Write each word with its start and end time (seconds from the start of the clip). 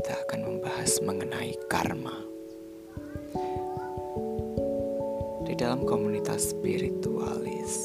Kita 0.00 0.16
akan 0.16 0.40
membahas 0.48 0.96
mengenai 1.04 1.52
karma. 1.68 2.16
Di 5.44 5.52
dalam 5.52 5.84
komunitas 5.84 6.56
spiritualis, 6.56 7.84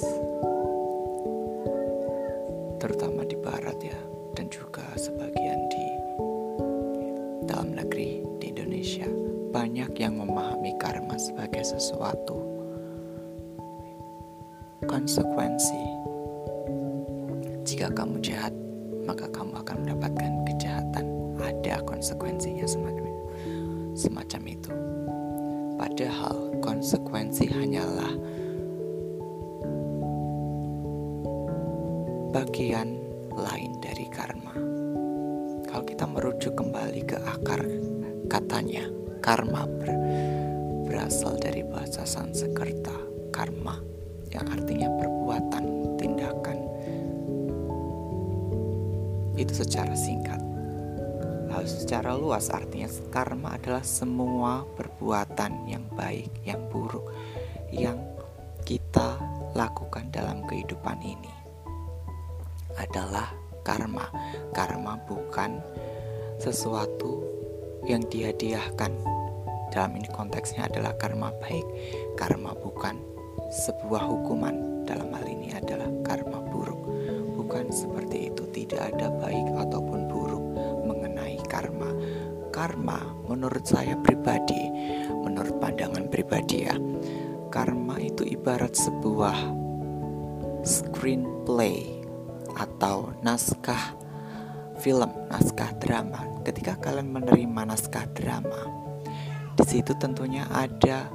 terutama 2.79 3.27
di 3.27 3.35
barat 3.35 3.75
ya, 3.83 3.99
dan 4.31 4.47
juga 4.47 4.87
sebagian 4.95 5.59
di 5.67 5.85
dalam 7.51 7.75
negeri 7.75 8.23
di 8.39 8.47
Indonesia, 8.47 9.11
banyak 9.51 9.91
yang 9.99 10.15
memahami 10.15 10.71
karma 10.79 11.19
sebagai 11.19 11.67
sesuatu 11.67 12.39
konsekuensi. 14.87 15.83
Jika 17.67 17.91
kamu 17.91 18.23
jahat, 18.23 18.55
maka 19.03 19.27
kamu 19.35 19.51
akan 19.67 19.75
mendapatkan 19.83 20.31
kejahatan 20.47 21.24
ada 21.39 21.81
konsekuensinya 21.83 22.67
semacam 22.67 23.05
semacam 23.95 24.41
itu. 24.51 24.73
Padahal 25.75 26.59
konsekuensi 26.59 27.47
hanyalah 27.51 28.13
bagian 32.35 32.99
lain 33.31 33.71
dari 33.79 34.07
karma. 34.11 34.55
Kalau 35.67 35.83
kita 35.87 36.05
merujuk 36.07 36.55
kembali 36.55 37.01
ke 37.07 37.17
akar 37.23 37.63
katanya, 38.27 38.87
karma 39.23 39.67
ber, 39.67 39.91
berasal 40.87 41.39
dari 41.39 41.63
bahasa 41.63 42.03
Sanskerta, 42.03 42.95
karma 43.31 43.79
yang 44.31 44.47
artinya 44.51 44.91
perbuatan, 44.99 45.63
tindakan. 45.99 46.59
Itu 49.35 49.51
secara 49.51 49.95
singkat 49.95 50.44
Lalu 51.55 51.71
secara 51.71 52.11
luas 52.19 52.51
artinya 52.51 52.91
karma 53.15 53.55
adalah 53.55 53.79
semua 53.79 54.67
perbuatan 54.75 55.71
yang 55.71 55.87
baik, 55.95 56.43
yang 56.43 56.59
buruk 56.67 57.15
yang 57.71 57.95
kita 58.67 59.15
lakukan 59.55 60.11
dalam 60.11 60.43
kehidupan 60.51 60.99
ini 60.99 61.31
adalah 62.75 63.31
karma. 63.63 64.11
Karma 64.51 64.99
bukan 65.07 65.63
sesuatu 66.43 67.23
yang 67.87 68.03
dihadiahkan. 68.03 68.91
Dalam 69.71 69.95
ini 69.95 70.11
konteksnya 70.11 70.67
adalah 70.67 70.91
karma 70.99 71.31
baik. 71.39 71.63
Karma 72.19 72.51
bukan 72.51 72.99
sebuah 73.47 74.03
hukuman. 74.03 74.83
Dalam 74.83 75.07
hal 75.15 75.23
ini 75.23 75.55
adalah 75.55 75.87
karma 76.03 76.43
buruk. 76.51 76.83
Bukan 77.39 77.71
seperti 77.71 78.27
itu, 78.27 78.43
tidak 78.51 78.91
ada 78.91 79.07
baik 79.07 79.55
ataupun. 79.55 80.04
Karma 82.65 82.97
menurut 83.29 83.61
saya 83.61 83.93
pribadi, 84.01 84.57
menurut 85.21 85.61
pandangan 85.61 86.09
pribadi 86.09 86.65
ya, 86.65 86.73
karma 87.53 88.01
itu 88.01 88.25
ibarat 88.25 88.73
sebuah 88.73 89.37
screenplay 90.65 92.01
atau 92.57 93.13
naskah 93.21 93.93
film, 94.81 95.13
naskah 95.29 95.77
drama. 95.77 96.25
Ketika 96.41 96.81
kalian 96.81 97.13
menerima 97.13 97.69
naskah 97.69 98.09
drama, 98.17 98.65
di 99.53 99.61
situ 99.69 99.93
tentunya 100.01 100.49
ada 100.49 101.05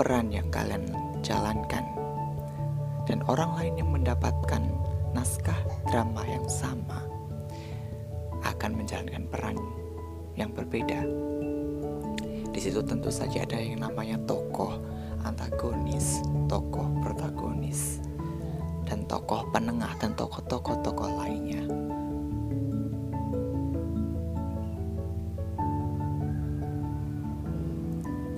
peran 0.00 0.32
yang 0.32 0.48
kalian 0.48 0.88
jalankan 1.20 1.84
dan 3.04 3.20
orang 3.28 3.52
lain 3.52 3.84
yang 3.84 3.92
mendapatkan 3.92 4.64
naskah 5.12 5.60
drama 5.92 6.24
yang 6.24 6.48
sama 6.48 7.04
akan 8.48 8.80
menjalankan 8.80 9.28
peran 9.28 9.60
yang 10.40 10.56
berbeda. 10.56 11.04
Di 12.50 12.58
situ 12.58 12.80
tentu 12.80 13.12
saja 13.12 13.44
ada 13.44 13.60
yang 13.60 13.84
namanya 13.84 14.16
tokoh 14.24 14.80
antagonis, 15.22 16.24
tokoh 16.48 16.88
protagonis, 17.04 18.00
dan 18.88 19.04
tokoh 19.04 19.44
penengah 19.52 19.92
dan 20.00 20.16
tokoh-tokoh-tokoh 20.16 21.10
lainnya. 21.20 21.62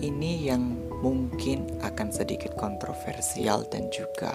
Ini 0.02 0.32
yang 0.50 0.62
mungkin 0.98 1.78
akan 1.78 2.10
sedikit 2.10 2.58
kontroversial 2.58 3.62
dan 3.70 3.86
juga 3.94 4.34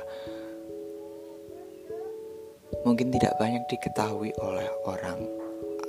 mungkin 2.88 3.12
tidak 3.12 3.36
banyak 3.36 3.68
diketahui 3.68 4.32
oleh 4.40 4.68
orang 4.88 5.28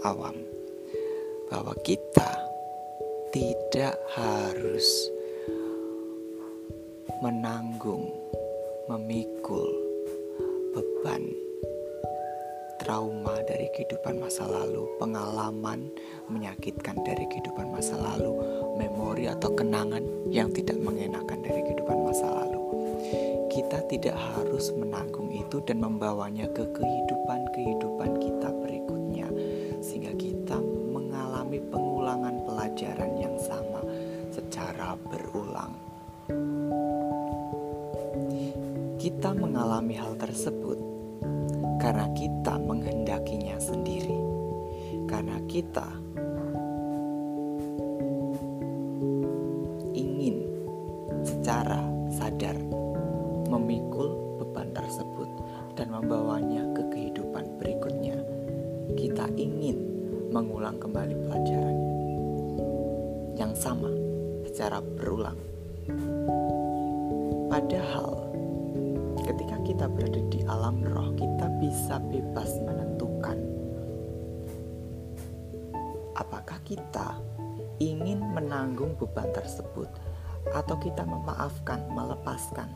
awam 0.02 0.57
bahwa 1.48 1.72
kita 1.80 2.28
tidak 3.32 3.96
harus 4.16 4.86
menanggung, 7.20 8.08
memikul 8.86 9.68
beban 10.76 11.24
trauma 12.78 13.36
dari 13.44 13.68
kehidupan 13.74 14.22
masa 14.22 14.46
lalu, 14.46 14.86
pengalaman 14.96 15.90
menyakitkan 16.30 16.96
dari 17.02 17.26
kehidupan 17.26 17.68
masa 17.68 17.98
lalu, 17.98 18.32
memori 18.78 19.26
atau 19.26 19.50
kenangan 19.52 20.00
yang 20.30 20.48
tidak 20.54 20.78
mengenakan 20.78 21.42
dari 21.42 21.60
kehidupan 21.66 21.98
masa 22.06 22.30
lalu. 22.30 22.62
Kita 23.50 23.82
tidak 23.90 24.14
harus 24.14 24.70
menanggung 24.78 25.34
itu 25.34 25.58
dan 25.66 25.82
membawanya 25.82 26.46
ke 26.54 26.62
kehidupan-kehidupan 26.70 28.10
kita 28.22 28.48
berikutnya 28.62 29.26
sehingga 29.82 30.14
kita 30.14 30.56
mengalami 31.58 31.74
pengulangan 31.74 32.36
pelajaran 32.46 33.12
yang 33.18 33.36
sama 33.42 33.82
secara 34.30 34.94
berulang. 34.94 35.74
Kita 38.98 39.34
mengalami 39.34 39.94
hal 39.98 40.14
tersebut 40.18 40.78
karena 41.82 42.06
kita 42.14 42.54
menghendakinya 42.62 43.58
sendiri, 43.58 44.18
karena 45.10 45.38
kita 45.50 45.86
ingin 49.94 50.46
secara 51.26 51.82
sadar 52.14 52.54
memikul 53.50 54.38
beban 54.38 54.70
tersebut 54.74 55.30
dan 55.74 55.90
membawanya 55.90 56.62
ke 56.74 56.82
kehidupan 56.94 57.46
berikutnya 57.58 58.18
kita 58.98 59.30
ingin 59.38 59.97
mengulang 60.28 60.76
kembali 60.76 61.14
pelajaran 61.24 61.78
yang 63.38 63.52
sama 63.56 63.88
secara 64.44 64.82
berulang. 64.82 65.38
Padahal 67.48 68.28
ketika 69.24 69.56
kita 69.64 69.86
berada 69.88 70.20
di 70.28 70.40
alam 70.44 70.84
roh, 70.84 71.16
kita 71.16 71.46
bisa 71.62 71.96
bebas 72.12 72.60
menentukan 72.60 73.38
apakah 76.18 76.58
kita 76.66 77.16
ingin 77.78 78.20
menanggung 78.34 78.98
beban 78.98 79.30
tersebut 79.30 79.88
atau 80.50 80.76
kita 80.82 81.06
memaafkan, 81.06 81.86
melepaskan 81.94 82.68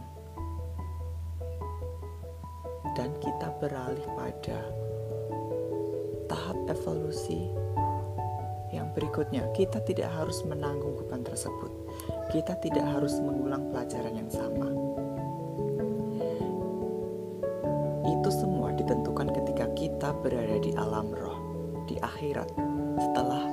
dan 2.95 3.11
kita 3.19 3.49
beralih 3.59 4.05
pada 4.15 4.82
evolusi 6.73 7.53
yang 8.73 8.89
berikutnya. 8.97 9.53
Kita 9.53 9.85
tidak 9.85 10.09
harus 10.11 10.41
menanggung 10.49 10.97
beban 10.97 11.21
tersebut. 11.21 11.71
Kita 12.33 12.57
tidak 12.59 12.89
harus 12.89 13.21
mengulang 13.21 13.69
pelajaran 13.69 14.17
yang 14.17 14.31
sama. 14.33 14.69
Itu 18.09 18.29
semua 18.33 18.73
ditentukan 18.73 19.29
ketika 19.37 19.67
kita 19.77 20.09
berada 20.25 20.57
di 20.59 20.73
alam 20.75 21.13
roh, 21.13 21.39
di 21.85 22.01
akhirat, 22.01 22.49
setelah 22.97 23.45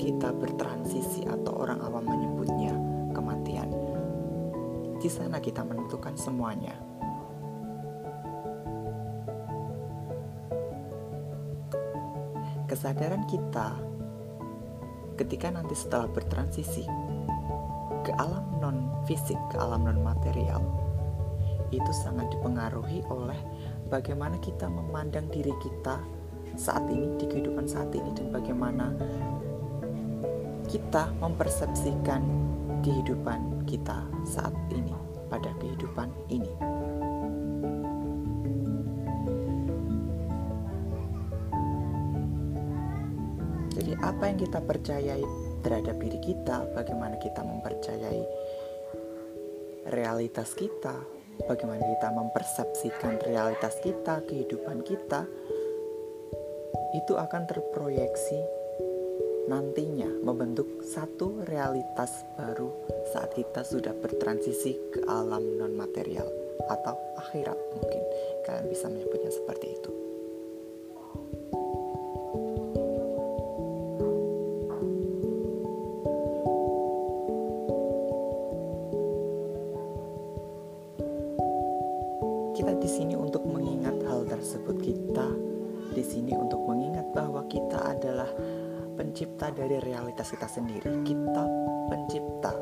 kita 0.00 0.32
bertransisi 0.34 1.28
atau 1.28 1.60
orang 1.62 1.78
awam 1.84 2.04
menyebutnya 2.08 2.74
kematian. 3.14 3.70
Di 5.00 5.08
sana 5.08 5.38
kita 5.40 5.64
menentukan 5.64 6.16
semuanya. 6.18 6.76
Kesadaran 12.70 13.26
kita 13.26 13.74
ketika 15.18 15.50
nanti 15.50 15.74
setelah 15.74 16.06
bertransisi 16.06 16.86
ke 18.06 18.14
alam 18.14 18.46
non 18.62 19.02
fisik, 19.10 19.36
ke 19.50 19.58
alam 19.58 19.84
non 19.84 19.98
material, 20.00 20.62
itu 21.74 21.90
sangat 21.90 22.30
dipengaruhi 22.30 23.02
oleh 23.10 23.36
bagaimana 23.90 24.38
kita 24.38 24.70
memandang 24.70 25.26
diri 25.34 25.50
kita 25.58 25.98
saat 26.54 26.86
ini 26.86 27.18
di 27.18 27.26
kehidupan 27.26 27.66
saat 27.66 27.90
ini 27.90 28.14
dan 28.14 28.30
bagaimana 28.30 28.94
kita 30.70 31.10
mempersepsikan 31.18 32.22
kehidupan 32.86 33.66
kita 33.66 34.06
saat 34.22 34.54
ini 34.70 34.94
pada 35.26 35.50
kehidupan 35.58 36.06
ini. 36.30 36.69
Apa 44.00 44.32
yang 44.32 44.38
kita 44.40 44.60
percayai 44.64 45.24
terhadap 45.60 45.96
diri 46.00 46.20
kita, 46.24 46.64
bagaimana 46.72 47.20
kita 47.20 47.44
mempercayai 47.44 48.24
realitas 49.92 50.56
kita, 50.56 50.96
bagaimana 51.44 51.84
kita 51.84 52.08
mempersepsikan 52.12 53.20
realitas 53.24 53.76
kita, 53.84 54.24
kehidupan 54.24 54.84
kita, 54.84 55.28
itu 56.96 57.12
akan 57.14 57.46
terproyeksi 57.46 58.40
nantinya 59.46 60.06
membentuk 60.22 60.84
satu 60.86 61.42
realitas 61.48 62.22
baru 62.38 62.70
saat 63.10 63.34
kita 63.34 63.66
sudah 63.66 63.94
bertransisi 63.98 64.78
ke 64.94 65.00
alam 65.10 65.58
non 65.58 65.74
material 65.74 66.26
atau 66.70 66.94
akhirat 67.18 67.58
mungkin 67.74 68.02
kalian 68.46 68.66
bisa 68.70 68.86
menyebutnya 68.86 69.32
seperti 69.34 69.74
itu. 69.74 70.09
Di 82.80 82.88
sini 82.88 83.12
untuk 83.12 83.44
mengingat 83.44 84.00
hal 84.08 84.24
tersebut. 84.24 84.80
Kita 84.80 85.28
di 85.92 86.00
sini 86.00 86.32
untuk 86.32 86.64
mengingat 86.64 87.12
bahwa 87.12 87.44
kita 87.44 87.76
adalah 87.76 88.32
pencipta 88.96 89.52
dari 89.52 89.76
realitas 89.84 90.32
kita 90.32 90.48
sendiri. 90.48 91.04
Kita 91.04 91.44
pencipta 91.92 92.52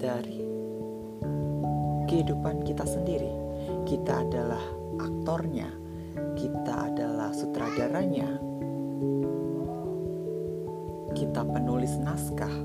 dari 0.00 0.40
kehidupan 2.08 2.64
kita 2.64 2.88
sendiri. 2.88 3.32
Kita 3.84 4.24
adalah 4.24 4.60
aktornya, 5.00 5.68
kita 6.36 6.92
adalah 6.92 7.32
sutradaranya, 7.36 8.40
kita 11.12 11.42
penulis 11.44 11.92
naskah. 12.00 12.63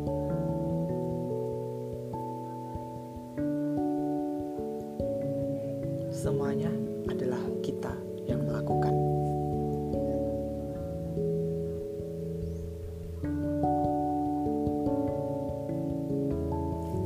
Semuanya 6.19 6.67
adalah 7.07 7.39
kita 7.63 7.95
yang 8.27 8.43
melakukan. 8.43 8.91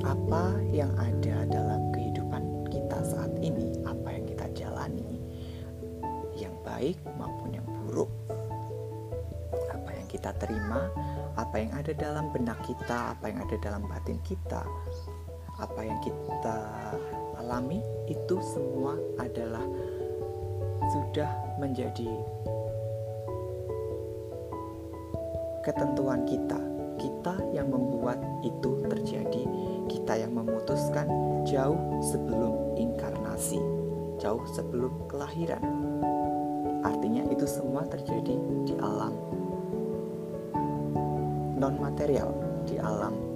Apa 0.02 0.58
yang 0.74 0.90
ada 0.98 1.46
dalam 1.46 1.94
kehidupan 1.94 2.66
kita 2.74 3.06
saat 3.06 3.30
ini, 3.38 3.78
apa 3.86 4.18
yang 4.18 4.26
kita 4.26 4.50
jalani, 4.58 5.22
yang 6.34 6.58
baik 6.66 6.98
maupun 7.14 7.54
yang 7.54 7.70
buruk, 7.70 8.10
apa 9.70 9.94
yang 9.94 10.10
kita 10.10 10.34
terima, 10.42 10.90
apa 11.38 11.62
yang 11.62 11.70
ada 11.78 11.94
dalam 11.94 12.34
benak 12.34 12.58
kita, 12.66 13.14
apa 13.14 13.30
yang 13.30 13.46
ada 13.46 13.62
dalam 13.62 13.86
batin 13.86 14.18
kita, 14.26 14.66
apa 15.62 15.80
yang 15.86 16.02
kita 16.02 16.58
alami, 17.54 17.86
itu 18.10 18.42
semua 18.42 18.98
adalah 19.22 19.62
sudah 20.90 21.30
menjadi 21.62 22.10
ketentuan 25.62 26.26
kita. 26.26 26.58
Kita 26.98 27.38
yang 27.54 27.70
membuat 27.70 28.18
itu 28.42 28.82
terjadi, 28.90 29.46
kita 29.86 30.18
yang 30.18 30.34
memutuskan 30.34 31.06
jauh 31.46 31.78
sebelum 32.02 32.74
inkarnasi, 32.74 33.62
jauh 34.18 34.42
sebelum 34.58 35.06
kelahiran. 35.06 35.62
Artinya, 36.82 37.22
itu 37.30 37.46
semua 37.46 37.86
terjadi 37.86 38.34
di 38.66 38.74
alam 38.82 39.14
non-material, 41.62 42.34
di 42.66 42.82
alam 42.82 43.33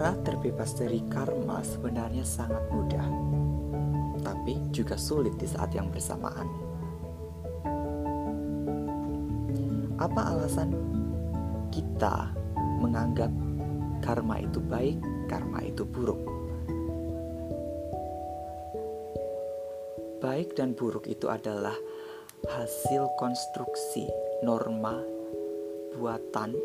Cara 0.00 0.16
terbebas 0.24 0.72
dari 0.80 1.04
karma 1.12 1.60
sebenarnya 1.60 2.24
sangat 2.24 2.64
mudah, 2.72 3.04
tapi 4.24 4.56
juga 4.72 4.96
sulit 4.96 5.36
di 5.36 5.44
saat 5.44 5.76
yang 5.76 5.92
bersamaan. 5.92 6.48
Apa 10.00 10.32
alasan 10.32 10.72
kita 11.68 12.32
menganggap 12.80 13.28
karma 14.00 14.40
itu 14.40 14.56
baik, 14.64 14.96
karma 15.28 15.68
itu 15.68 15.84
buruk? 15.84 16.24
Baik 20.24 20.56
dan 20.56 20.72
buruk 20.72 21.12
itu 21.12 21.28
adalah 21.28 21.76
hasil 22.48 23.04
konstruksi 23.20 24.08
norma 24.48 24.96
buatan 25.92 26.56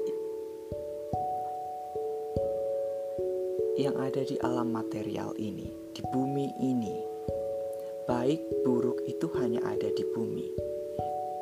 yang 3.75 3.99
ada 3.99 4.23
di 4.23 4.39
alam 4.39 4.71
material 4.71 5.35
ini, 5.35 5.67
di 5.91 6.01
bumi 6.11 6.47
ini. 6.63 6.95
Baik 8.07 8.39
buruk 8.63 9.03
itu 9.03 9.27
hanya 9.35 9.59
ada 9.67 9.89
di 9.91 10.03
bumi, 10.15 10.47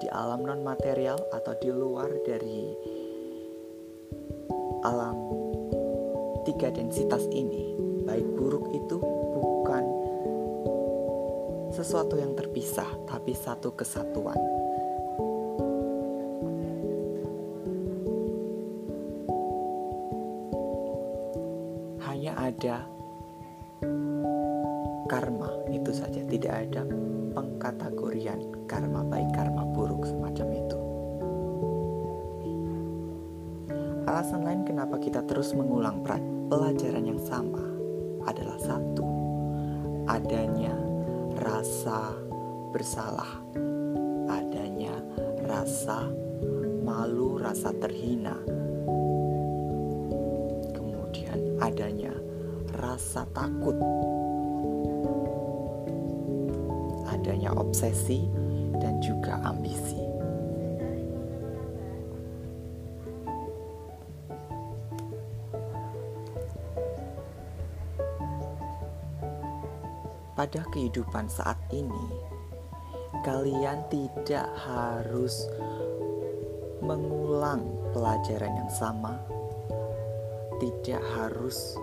di 0.01 0.07
alam 0.09 0.41
non 0.41 0.65
material 0.65 1.19
atau 1.29 1.53
di 1.61 1.69
luar 1.69 2.09
dari 2.25 2.73
alam 4.81 5.17
tiga 6.49 6.73
densitas 6.73 7.29
ini. 7.29 7.77
Baik 8.03 8.25
buruk 8.33 8.65
itu 8.73 8.97
bukan 9.37 9.83
sesuatu 11.69 12.17
yang 12.17 12.33
terpisah, 12.33 12.89
tapi 13.05 13.37
satu 13.37 13.77
kesatuan. 13.77 14.52
Ada 22.63 22.79
karma 25.11 25.51
itu 25.67 25.91
saja. 25.91 26.23
Tidak 26.23 26.47
ada 26.47 26.87
pengkategorian 27.35 28.39
karma 28.71 29.03
baik 29.03 29.35
karma 29.35 29.67
buruk 29.75 30.07
semacam 30.07 30.47
itu. 30.55 30.79
Alasan 34.07 34.47
lain 34.47 34.63
kenapa 34.63 34.95
kita 34.95 35.27
terus 35.27 35.51
mengulang 35.51 35.99
pelajaran 36.47 37.03
yang 37.03 37.19
sama 37.19 37.67
adalah 38.23 38.55
satu 38.63 39.03
adanya 40.07 40.71
rasa 41.43 42.15
bersalah 42.71 43.43
adanya 44.31 44.95
rasa 45.43 46.07
malu 46.79 47.35
rasa 47.43 47.75
terhina. 47.75 48.39
Adanya 51.63 52.11
rasa 52.83 53.23
takut, 53.31 53.79
adanya 57.07 57.55
obsesi, 57.55 58.27
dan 58.83 58.99
juga 58.99 59.39
ambisi. 59.47 60.03
Pada 70.35 70.59
kehidupan 70.75 71.31
saat 71.31 71.55
ini, 71.71 72.05
kalian 73.23 73.79
tidak 73.87 74.51
harus 74.67 75.47
mengulang 76.83 77.63
pelajaran 77.95 78.51
yang 78.59 78.67
sama 78.67 79.15
tidak 80.63 81.03
harus 81.19 81.75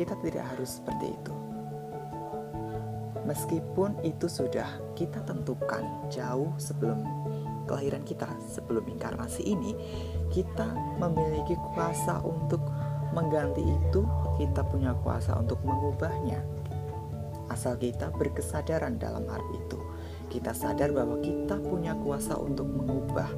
Kita 0.00 0.16
tidak 0.24 0.56
harus 0.56 0.80
seperti 0.80 1.12
itu. 1.12 1.34
Meskipun 3.28 4.00
itu 4.00 4.32
sudah 4.32 4.80
kita 4.96 5.20
tentukan 5.28 5.84
jauh 6.08 6.56
sebelum 6.56 7.04
kelahiran 7.68 8.00
kita 8.08 8.24
sebelum 8.48 8.88
inkarnasi 8.88 9.44
ini 9.44 9.76
kita 10.32 10.72
memiliki 10.96 11.52
kuasa 11.76 12.16
untuk 12.24 12.64
mengganti 13.12 13.60
itu 13.60 14.08
kita 14.40 14.64
punya 14.64 14.96
kuasa 15.04 15.36
untuk 15.36 15.60
mengubahnya. 15.68 16.40
Asal 17.52 17.76
kita 17.76 18.08
berkesadaran 18.16 18.96
dalam 18.96 19.28
hal 19.28 19.44
itu. 19.52 19.76
Kita 20.32 20.56
sadar 20.56 20.96
bahwa 20.96 21.20
kita 21.20 21.60
punya 21.60 21.92
kuasa 22.00 22.40
untuk 22.40 22.72
mengubah. 22.72 23.28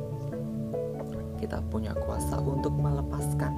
Kita 1.43 1.59
punya 1.75 1.91
kuasa 2.07 2.39
untuk 2.39 2.71
melepaskan. 2.79 3.51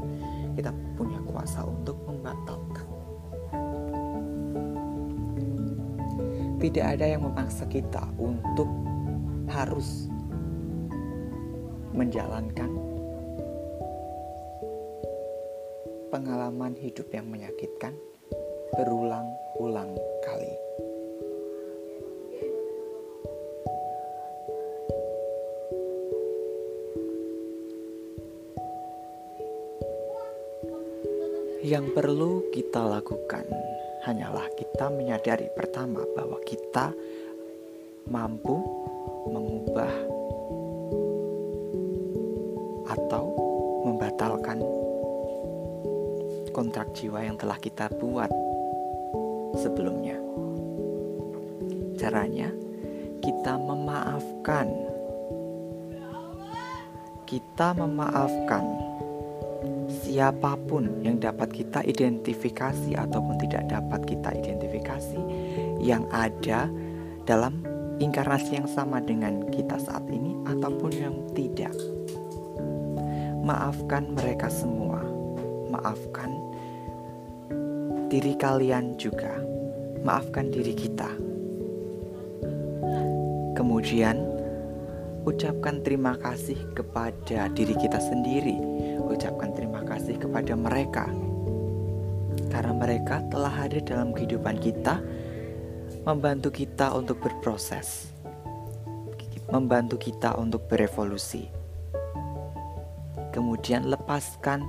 Kita 0.56 0.72
punya 0.96 1.20
kuasa 1.28 1.68
untuk 1.68 2.00
membatalkan 2.08 2.63
tidak 6.64 6.96
ada 6.96 7.12
yang 7.12 7.28
memaksa 7.28 7.68
kita 7.68 8.00
untuk 8.16 8.64
harus 9.52 10.08
menjalankan 11.92 12.72
pengalaman 16.08 16.72
hidup 16.80 17.04
yang 17.12 17.28
menyakitkan 17.28 17.92
berulang-ulang 18.80 19.92
kali. 20.24 20.56
Yang 31.60 31.92
perlu 31.92 32.48
kita 32.56 32.80
lakukan 32.88 33.63
hanyalah 34.04 34.44
kita 34.52 34.92
menyadari 34.92 35.48
pertama 35.56 36.04
bahwa 36.12 36.36
kita 36.44 36.92
mampu 38.04 38.60
mengubah 39.32 39.92
atau 42.84 43.24
membatalkan 43.88 44.60
kontrak 46.52 46.92
jiwa 46.92 47.24
yang 47.24 47.40
telah 47.40 47.56
kita 47.56 47.88
buat 47.96 48.28
sebelumnya. 49.56 50.20
Caranya, 51.96 52.52
kita 53.24 53.56
memaafkan. 53.56 54.68
Kita 57.24 57.72
memaafkan 57.72 58.64
siapa 60.14 60.54
pun 60.70 61.02
yang 61.02 61.18
dapat 61.18 61.50
kita 61.50 61.82
identifikasi 61.82 62.94
ataupun 62.94 63.34
tidak 63.42 63.66
dapat 63.66 63.98
kita 64.06 64.30
identifikasi 64.30 65.18
yang 65.82 66.06
ada 66.14 66.70
dalam 67.26 67.66
inkarnasi 67.98 68.62
yang 68.62 68.70
sama 68.70 69.02
dengan 69.02 69.42
kita 69.50 69.74
saat 69.74 70.06
ini 70.06 70.38
ataupun 70.46 70.92
yang 70.94 71.18
tidak. 71.34 71.74
Maafkan 73.42 74.14
mereka 74.14 74.46
semua. 74.46 75.02
Maafkan 75.74 76.30
diri 78.06 78.38
kalian 78.38 78.94
juga. 78.94 79.34
Maafkan 80.06 80.54
diri 80.54 80.78
kita. 80.78 81.10
Kemudian 83.58 84.22
ucapkan 85.26 85.82
terima 85.82 86.14
kasih 86.22 86.56
kepada 86.78 87.50
diri 87.50 87.74
kita 87.74 87.98
sendiri. 87.98 88.73
Kepada 90.44 90.60
mereka 90.60 91.08
karena 92.52 92.76
mereka 92.76 93.24
telah 93.32 93.48
hadir 93.64 93.80
dalam 93.80 94.12
kehidupan 94.12 94.60
kita 94.60 95.00
membantu 96.04 96.52
kita 96.52 96.92
untuk 96.92 97.16
berproses, 97.24 98.12
membantu 99.48 99.96
kita 99.96 100.36
untuk 100.36 100.68
berevolusi. 100.68 101.48
Kemudian 103.32 103.88
lepaskan 103.88 104.68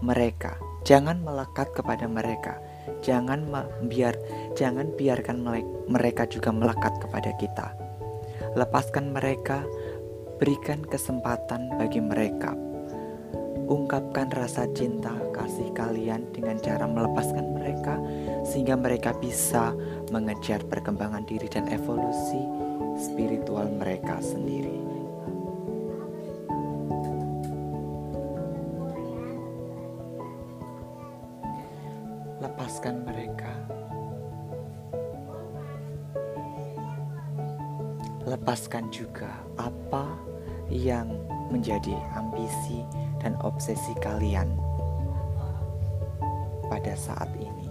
mereka, 0.00 0.56
jangan 0.88 1.20
melekat 1.20 1.68
kepada 1.76 2.08
mereka, 2.08 2.56
jangan 3.04 3.44
biar 3.92 4.16
jangan 4.56 4.88
biarkan 4.96 5.44
mereka 5.84 6.24
juga 6.32 6.48
melekat 6.48 6.96
kepada 6.96 7.36
kita. 7.36 7.76
Lepaskan 8.56 9.12
mereka, 9.12 9.68
berikan 10.40 10.80
kesempatan 10.80 11.76
bagi 11.76 12.00
mereka. 12.00 12.69
Ungkapkan 13.70 14.34
rasa 14.34 14.66
cinta 14.74 15.14
kasih 15.30 15.70
kalian 15.70 16.26
dengan 16.34 16.58
cara 16.58 16.90
melepaskan 16.90 17.54
mereka 17.54 18.02
sehingga 18.42 18.74
mereka 18.74 19.14
bisa 19.14 19.70
mengejar 20.10 20.58
perkembangan 20.66 21.22
diri 21.22 21.46
dan 21.46 21.70
evolusi 21.70 22.42
spiritual 22.98 23.70
mereka 23.70 24.18
sendiri. 24.18 24.74
Lepaskan 32.42 33.06
mereka. 33.06 33.54
Lepaskan 38.26 38.90
juga 38.90 39.30
apa 39.54 40.10
yang 40.66 41.06
menjadi 41.54 41.94
ambisi 42.14 42.82
dan 43.20 43.36
obsesi 43.44 43.92
kalian 44.00 44.48
pada 46.66 46.96
saat 46.96 47.28
ini. 47.36 47.68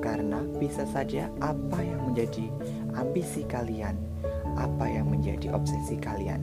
Karena 0.00 0.38
bisa 0.60 0.86
saja 0.86 1.26
apa 1.42 1.82
yang 1.82 2.12
menjadi 2.12 2.46
ambisi 2.94 3.42
kalian, 3.48 3.98
apa 4.54 4.86
yang 4.86 5.10
menjadi 5.10 5.50
obsesi 5.50 5.98
kalian 5.98 6.40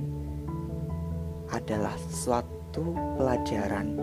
adalah 1.53 1.93
sesuatu 2.09 2.91
pelajaran 3.15 3.95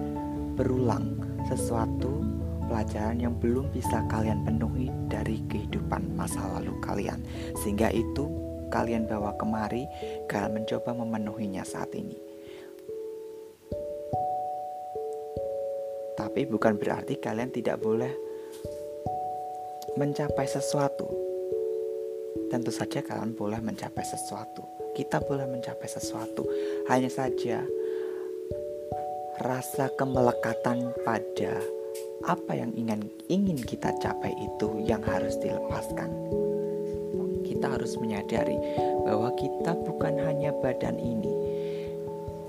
berulang, 0.54 1.18
sesuatu 1.50 2.24
pelajaran 2.70 3.18
yang 3.18 3.34
belum 3.42 3.66
bisa 3.74 4.06
kalian 4.06 4.46
penuhi 4.46 4.88
dari 5.10 5.42
kehidupan 5.50 6.14
masa 6.14 6.40
lalu 6.56 6.72
kalian. 6.78 7.18
Sehingga 7.58 7.90
itu 7.90 8.39
kalian 8.70 9.10
bawa 9.10 9.34
kemari, 9.36 9.84
kalian 10.30 10.62
mencoba 10.62 10.94
memenuhinya 10.94 11.66
saat 11.66 11.92
ini. 11.92 12.16
Tapi 16.16 16.46
bukan 16.46 16.78
berarti 16.78 17.18
kalian 17.18 17.50
tidak 17.50 17.82
boleh 17.82 18.12
mencapai 19.98 20.46
sesuatu. 20.46 21.08
Tentu 22.50 22.70
saja 22.70 23.02
kalian 23.02 23.34
boleh 23.34 23.58
mencapai 23.58 24.06
sesuatu. 24.06 24.62
Kita 24.94 25.18
boleh 25.22 25.46
mencapai 25.48 25.88
sesuatu. 25.90 26.46
Hanya 26.86 27.10
saja 27.10 27.62
rasa 29.40 29.88
kemelekatan 29.96 30.92
pada 31.02 31.56
apa 32.28 32.52
yang 32.52 32.76
ingin 32.76 33.08
ingin 33.32 33.56
kita 33.56 33.88
capai 34.04 34.36
itu 34.36 34.84
yang 34.84 35.00
harus 35.00 35.40
dilepaskan. 35.40 36.12
Kita 37.60 37.76
harus 37.76 38.00
menyadari 38.00 38.56
bahwa 39.04 39.36
kita 39.36 39.76
bukan 39.84 40.16
hanya 40.24 40.48
badan 40.64 40.96
ini. 40.96 41.28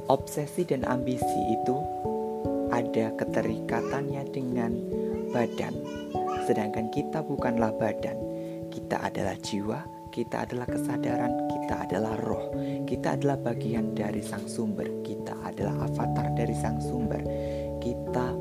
Obsesi 0.08 0.63
dan 0.63 0.88
ambisi 0.88 1.51
itu 1.51 1.75
ada 2.72 3.12
keterikatannya 3.20 4.24
dengan 4.32 4.72
badan. 5.36 5.75
Sedangkan 6.48 6.96
kita 6.96 7.27
bukanlah 7.27 7.75
badan, 7.75 8.15
kita 8.72 9.03
adalah 9.03 9.36
jiwa, 9.44 9.84
kita 10.15 10.48
adalah 10.48 10.72
kesadaran, 10.72 11.36
kita 11.60 11.91
adalah 11.91 12.15
roh, 12.24 12.56
kita 12.88 13.20
adalah 13.20 13.36
bagian 13.36 13.91
dari 13.91 14.24
sang 14.24 14.48
sumber, 14.48 14.88
kita 15.03 15.36
adalah 15.44 15.91
avatar 15.91 16.32
dari 16.39 16.56
sang 16.56 16.80
sumber, 16.80 17.20
kita 17.84 18.32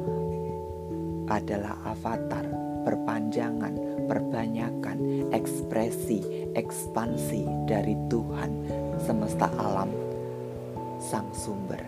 adalah 1.27 1.75
avatar, 1.83 2.47
perpanjangan, 2.87 4.07
perbanyakan, 4.11 5.31
ekspresi, 5.31 6.40
ekspansi 6.61 7.49
dari 7.65 7.97
Tuhan 8.13 8.53
semesta 9.01 9.49
alam, 9.57 9.89
sang 11.01 11.33
sumber. 11.33 11.81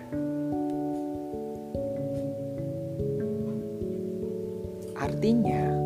Artinya, 4.97 5.82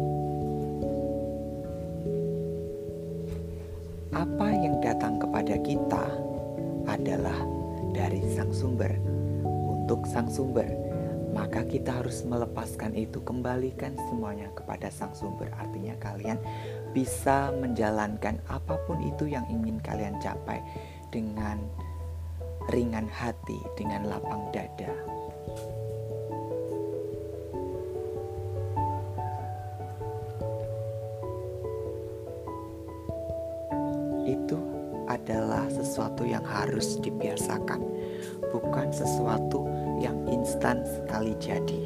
harus 12.17 12.33
melepaskan 12.33 12.97
itu, 12.97 13.21
kembalikan 13.21 13.93
semuanya 14.09 14.49
kepada 14.57 14.89
sang 14.89 15.13
sumber. 15.13 15.53
Artinya, 15.53 15.93
kalian 16.01 16.41
bisa 16.97 17.53
menjalankan 17.53 18.41
apa 18.49 18.81
pun 18.89 19.05
itu 19.05 19.29
yang 19.29 19.45
ingin 19.53 19.77
kalian 19.85 20.17
capai 20.17 20.65
dengan 21.13 21.61
ringan 22.73 23.05
hati, 23.05 23.61
dengan 23.77 24.09
lapang 24.09 24.49
dada. 24.49 24.89
itu 34.27 34.59
adalah 35.07 35.71
sesuatu 35.71 36.27
yang 36.27 36.43
harus 36.43 36.99
dibiasakan, 36.99 37.79
bukan 38.51 38.91
sesuatu 38.91 39.63
yang 40.03 40.19
instan 40.27 40.83
sekali 40.83 41.39
jadi. 41.39 41.86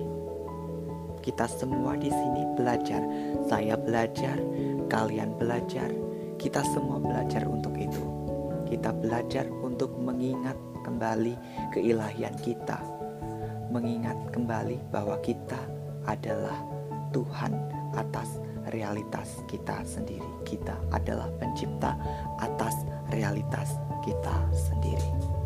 Kita 1.31 1.47
semua 1.47 1.95
di 1.95 2.11
sini 2.11 2.43
belajar, 2.59 2.99
saya 3.47 3.79
belajar, 3.79 4.35
kalian 4.91 5.39
belajar, 5.39 5.87
kita 6.43 6.59
semua 6.75 6.99
belajar 6.99 7.47
untuk 7.47 7.71
itu. 7.79 8.03
Kita 8.67 8.91
belajar 8.91 9.47
untuk 9.63 9.95
mengingat 9.95 10.59
kembali 10.83 11.39
keilahian 11.71 12.35
kita, 12.43 12.83
mengingat 13.71 14.19
kembali 14.35 14.83
bahwa 14.91 15.23
kita 15.23 15.71
adalah 16.03 16.59
Tuhan 17.15 17.55
atas 17.95 18.43
realitas 18.75 19.39
kita 19.47 19.87
sendiri. 19.87 20.27
Kita 20.43 20.75
adalah 20.91 21.31
pencipta 21.39 21.95
atas 22.43 22.75
realitas 23.15 23.79
kita 24.03 24.35
sendiri. 24.51 25.39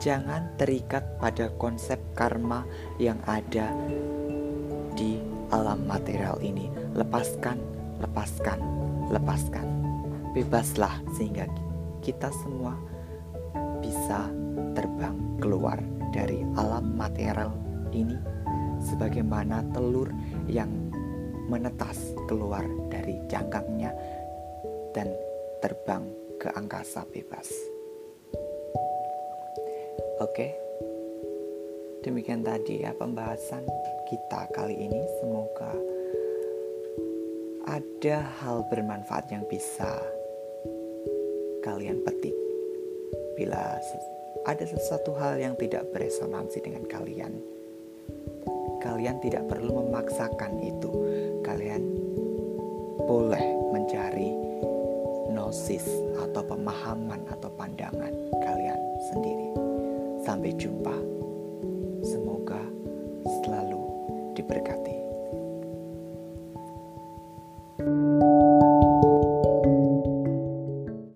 Jangan 0.00 0.56
terikat 0.56 1.20
pada 1.20 1.52
konsep 1.60 1.98
karma 2.18 2.66
yang 2.98 3.22
ada 3.30 3.70
di 4.98 5.22
alam 5.54 5.86
material 5.86 6.42
ini. 6.42 6.66
Lepaskan, 6.98 7.62
lepaskan, 8.02 8.58
lepaskan. 9.14 9.66
Bebaslah 10.34 10.98
sehingga 11.14 11.46
kita 12.02 12.34
semua 12.42 12.74
bisa 13.78 14.26
terbang 14.74 15.14
keluar 15.38 15.78
dari 16.10 16.42
alam 16.58 16.98
material 16.98 17.54
ini 17.94 18.18
sebagaimana 18.82 19.62
telur 19.70 20.10
yang 20.50 20.70
menetas 21.48 22.12
keluar 22.28 22.66
dari 22.92 23.18
jangkangnya 23.30 23.94
dan 24.92 25.08
terbang 25.64 26.04
ke 26.38 26.52
angkasa 26.54 27.02
bebas. 27.08 27.48
Oke, 30.22 30.67
demikian 32.08 32.40
tadi 32.40 32.88
ya 32.88 32.96
pembahasan 32.96 33.68
kita 34.08 34.48
kali 34.56 34.72
ini. 34.80 35.04
Semoga 35.20 35.76
ada 37.68 38.24
hal 38.40 38.64
bermanfaat 38.72 39.28
yang 39.28 39.44
bisa 39.44 39.92
kalian 41.60 42.00
petik. 42.00 42.32
Bila 43.36 43.76
ada 44.48 44.64
sesuatu 44.64 45.12
hal 45.20 45.36
yang 45.36 45.52
tidak 45.60 45.84
beresonansi 45.92 46.64
dengan 46.64 46.88
kalian, 46.88 47.36
kalian 48.80 49.20
tidak 49.20 49.44
perlu 49.44 49.84
memaksakan 49.84 50.64
itu. 50.64 50.88
Kalian 51.44 51.84
boleh 53.04 53.44
mencari 53.68 54.32
gnosis 55.28 55.84
atau 56.24 56.40
pemahaman 56.40 57.20
atau 57.28 57.52
pandangan 57.52 58.16
kalian 58.40 58.80
sendiri. 59.12 59.52
Sampai 60.24 60.56
jumpa. 60.56 61.17
Semoga. 62.02 62.67